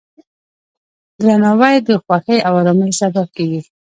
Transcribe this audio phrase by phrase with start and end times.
[1.23, 3.61] درناوی د خوښۍ او ارامۍ سبب کېږي.